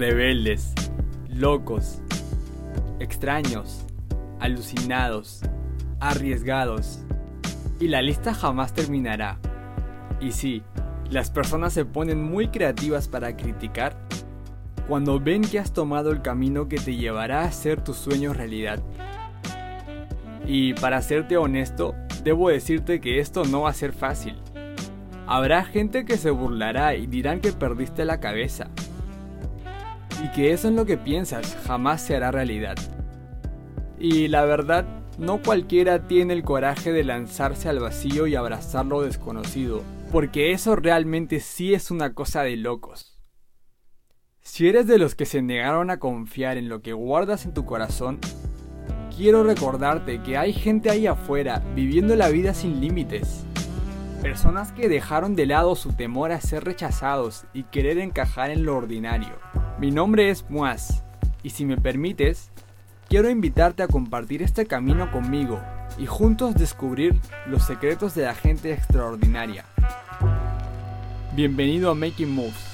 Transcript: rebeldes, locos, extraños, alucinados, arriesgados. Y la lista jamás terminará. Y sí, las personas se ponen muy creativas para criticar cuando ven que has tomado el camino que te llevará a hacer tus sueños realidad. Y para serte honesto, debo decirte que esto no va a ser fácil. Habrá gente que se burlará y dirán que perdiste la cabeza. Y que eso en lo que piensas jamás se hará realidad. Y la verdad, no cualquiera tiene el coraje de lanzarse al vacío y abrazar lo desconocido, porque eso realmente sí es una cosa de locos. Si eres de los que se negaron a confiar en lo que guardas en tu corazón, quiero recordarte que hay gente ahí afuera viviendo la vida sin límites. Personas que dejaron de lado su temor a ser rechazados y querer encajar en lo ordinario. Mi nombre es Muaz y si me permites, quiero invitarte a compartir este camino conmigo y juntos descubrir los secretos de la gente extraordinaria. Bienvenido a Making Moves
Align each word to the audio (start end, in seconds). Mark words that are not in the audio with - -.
rebeldes, 0.00 0.72
locos, 1.28 2.00
extraños, 3.00 3.84
alucinados, 4.40 5.42
arriesgados. 6.00 7.00
Y 7.80 7.88
la 7.88 8.00
lista 8.00 8.32
jamás 8.32 8.72
terminará. 8.72 9.38
Y 10.18 10.32
sí, 10.32 10.62
las 11.10 11.30
personas 11.30 11.74
se 11.74 11.84
ponen 11.84 12.24
muy 12.24 12.48
creativas 12.48 13.08
para 13.08 13.36
criticar 13.36 13.94
cuando 14.88 15.20
ven 15.20 15.42
que 15.42 15.58
has 15.58 15.74
tomado 15.74 16.12
el 16.12 16.22
camino 16.22 16.66
que 16.66 16.78
te 16.78 16.96
llevará 16.96 17.42
a 17.42 17.48
hacer 17.48 17.84
tus 17.84 17.98
sueños 17.98 18.38
realidad. 18.38 18.82
Y 20.46 20.72
para 20.72 21.02
serte 21.02 21.36
honesto, 21.36 21.94
debo 22.24 22.48
decirte 22.48 23.02
que 23.02 23.20
esto 23.20 23.44
no 23.44 23.62
va 23.62 23.70
a 23.70 23.74
ser 23.74 23.92
fácil. 23.92 24.36
Habrá 25.26 25.62
gente 25.62 26.06
que 26.06 26.16
se 26.16 26.30
burlará 26.30 26.94
y 26.94 27.06
dirán 27.06 27.40
que 27.40 27.52
perdiste 27.52 28.06
la 28.06 28.18
cabeza. 28.18 28.70
Y 30.22 30.30
que 30.32 30.52
eso 30.52 30.68
en 30.68 30.76
lo 30.76 30.86
que 30.86 30.96
piensas 30.96 31.56
jamás 31.66 32.02
se 32.02 32.16
hará 32.16 32.30
realidad. 32.30 32.76
Y 33.98 34.28
la 34.28 34.44
verdad, 34.44 34.86
no 35.18 35.42
cualquiera 35.42 36.06
tiene 36.06 36.32
el 36.32 36.42
coraje 36.42 36.92
de 36.92 37.04
lanzarse 37.04 37.68
al 37.68 37.80
vacío 37.80 38.26
y 38.26 38.34
abrazar 38.34 38.86
lo 38.86 39.02
desconocido, 39.02 39.82
porque 40.10 40.52
eso 40.52 40.76
realmente 40.76 41.40
sí 41.40 41.74
es 41.74 41.90
una 41.90 42.14
cosa 42.14 42.42
de 42.42 42.56
locos. 42.56 43.20
Si 44.40 44.66
eres 44.66 44.86
de 44.86 44.98
los 44.98 45.14
que 45.14 45.26
se 45.26 45.42
negaron 45.42 45.90
a 45.90 45.98
confiar 45.98 46.56
en 46.56 46.70
lo 46.70 46.80
que 46.80 46.94
guardas 46.94 47.44
en 47.44 47.52
tu 47.52 47.66
corazón, 47.66 48.18
quiero 49.14 49.44
recordarte 49.44 50.22
que 50.22 50.38
hay 50.38 50.54
gente 50.54 50.88
ahí 50.88 51.06
afuera 51.06 51.62
viviendo 51.74 52.16
la 52.16 52.30
vida 52.30 52.54
sin 52.54 52.80
límites. 52.80 53.44
Personas 54.22 54.72
que 54.72 54.88
dejaron 54.88 55.36
de 55.36 55.44
lado 55.44 55.76
su 55.76 55.92
temor 55.92 56.32
a 56.32 56.40
ser 56.40 56.64
rechazados 56.64 57.44
y 57.52 57.64
querer 57.64 57.98
encajar 57.98 58.50
en 58.50 58.64
lo 58.64 58.76
ordinario. 58.76 59.34
Mi 59.80 59.90
nombre 59.90 60.28
es 60.28 60.44
Muaz 60.50 61.02
y 61.42 61.48
si 61.48 61.64
me 61.64 61.78
permites, 61.78 62.50
quiero 63.08 63.30
invitarte 63.30 63.82
a 63.82 63.88
compartir 63.88 64.42
este 64.42 64.66
camino 64.66 65.10
conmigo 65.10 65.58
y 65.96 66.04
juntos 66.04 66.54
descubrir 66.54 67.18
los 67.46 67.62
secretos 67.62 68.14
de 68.14 68.24
la 68.24 68.34
gente 68.34 68.74
extraordinaria. 68.74 69.64
Bienvenido 71.34 71.90
a 71.90 71.94
Making 71.94 72.34
Moves 72.34 72.69